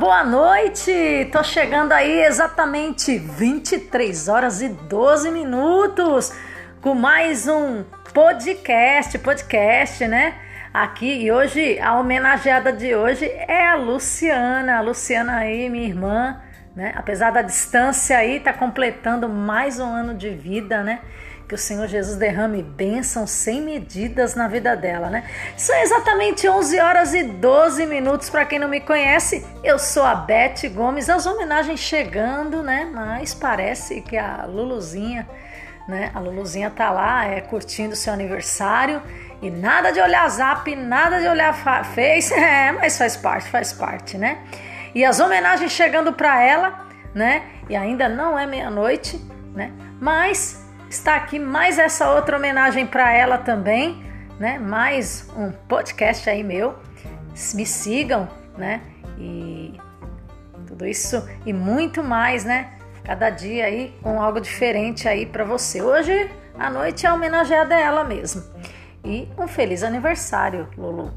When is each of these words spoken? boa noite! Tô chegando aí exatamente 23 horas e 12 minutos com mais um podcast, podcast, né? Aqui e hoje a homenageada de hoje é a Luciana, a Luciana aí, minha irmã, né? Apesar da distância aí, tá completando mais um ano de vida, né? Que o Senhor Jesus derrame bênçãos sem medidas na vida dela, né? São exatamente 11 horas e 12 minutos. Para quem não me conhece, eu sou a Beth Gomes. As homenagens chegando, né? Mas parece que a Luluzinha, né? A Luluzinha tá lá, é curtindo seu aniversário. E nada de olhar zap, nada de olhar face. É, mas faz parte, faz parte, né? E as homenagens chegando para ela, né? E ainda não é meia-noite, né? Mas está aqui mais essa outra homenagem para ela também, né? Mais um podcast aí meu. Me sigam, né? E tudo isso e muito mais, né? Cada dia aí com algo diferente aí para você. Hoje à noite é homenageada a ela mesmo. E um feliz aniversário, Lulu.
boa 0.00 0.24
noite! 0.24 1.28
Tô 1.30 1.40
chegando 1.44 1.92
aí 1.92 2.24
exatamente 2.24 3.16
23 3.16 4.26
horas 4.26 4.60
e 4.60 4.68
12 4.68 5.30
minutos 5.30 6.32
com 6.80 6.92
mais 6.92 7.46
um 7.46 7.84
podcast, 8.12 9.16
podcast, 9.20 10.08
né? 10.08 10.34
Aqui 10.74 11.22
e 11.22 11.30
hoje 11.30 11.78
a 11.78 11.94
homenageada 11.94 12.72
de 12.72 12.96
hoje 12.96 13.26
é 13.26 13.68
a 13.68 13.76
Luciana, 13.76 14.78
a 14.78 14.80
Luciana 14.80 15.36
aí, 15.36 15.70
minha 15.70 15.86
irmã, 15.86 16.42
né? 16.74 16.92
Apesar 16.96 17.30
da 17.30 17.42
distância 17.42 18.18
aí, 18.18 18.40
tá 18.40 18.52
completando 18.52 19.28
mais 19.28 19.78
um 19.78 19.86
ano 19.86 20.14
de 20.14 20.30
vida, 20.30 20.82
né? 20.82 20.98
Que 21.48 21.54
o 21.54 21.58
Senhor 21.58 21.86
Jesus 21.86 22.16
derrame 22.16 22.60
bênçãos 22.60 23.30
sem 23.30 23.62
medidas 23.62 24.34
na 24.34 24.48
vida 24.48 24.76
dela, 24.76 25.08
né? 25.08 25.30
São 25.56 25.76
exatamente 25.76 26.48
11 26.48 26.80
horas 26.80 27.14
e 27.14 27.22
12 27.22 27.86
minutos. 27.86 28.28
Para 28.28 28.44
quem 28.44 28.58
não 28.58 28.68
me 28.68 28.80
conhece, 28.80 29.46
eu 29.62 29.78
sou 29.78 30.02
a 30.02 30.12
Beth 30.16 30.68
Gomes. 30.74 31.08
As 31.08 31.24
homenagens 31.24 31.78
chegando, 31.78 32.64
né? 32.64 32.90
Mas 32.92 33.32
parece 33.32 34.00
que 34.00 34.16
a 34.16 34.44
Luluzinha, 34.44 35.28
né? 35.86 36.10
A 36.12 36.18
Luluzinha 36.18 36.68
tá 36.68 36.90
lá, 36.90 37.26
é 37.26 37.40
curtindo 37.40 37.94
seu 37.94 38.12
aniversário. 38.12 39.00
E 39.40 39.48
nada 39.48 39.92
de 39.92 40.00
olhar 40.00 40.28
zap, 40.28 40.74
nada 40.74 41.20
de 41.20 41.28
olhar 41.28 41.54
face. 41.54 42.34
É, 42.34 42.72
mas 42.72 42.98
faz 42.98 43.16
parte, 43.16 43.48
faz 43.48 43.72
parte, 43.72 44.18
né? 44.18 44.38
E 44.92 45.04
as 45.04 45.20
homenagens 45.20 45.70
chegando 45.70 46.12
para 46.12 46.42
ela, 46.42 46.88
né? 47.14 47.44
E 47.68 47.76
ainda 47.76 48.08
não 48.08 48.36
é 48.36 48.46
meia-noite, 48.46 49.16
né? 49.54 49.70
Mas 50.00 50.65
está 50.96 51.14
aqui 51.14 51.38
mais 51.38 51.78
essa 51.78 52.10
outra 52.10 52.36
homenagem 52.36 52.86
para 52.86 53.12
ela 53.12 53.38
também, 53.38 54.02
né? 54.40 54.58
Mais 54.58 55.28
um 55.36 55.52
podcast 55.52 56.28
aí 56.28 56.42
meu. 56.42 56.74
Me 57.54 57.66
sigam, 57.66 58.28
né? 58.56 58.80
E 59.18 59.78
tudo 60.66 60.86
isso 60.86 61.28
e 61.44 61.52
muito 61.52 62.02
mais, 62.02 62.44
né? 62.44 62.72
Cada 63.04 63.30
dia 63.30 63.66
aí 63.66 63.94
com 64.02 64.20
algo 64.20 64.40
diferente 64.40 65.06
aí 65.06 65.26
para 65.26 65.44
você. 65.44 65.82
Hoje 65.82 66.30
à 66.58 66.70
noite 66.70 67.06
é 67.06 67.12
homenageada 67.12 67.74
a 67.74 67.80
ela 67.80 68.02
mesmo. 68.02 68.42
E 69.04 69.28
um 69.38 69.46
feliz 69.46 69.82
aniversário, 69.82 70.66
Lulu. 70.76 71.12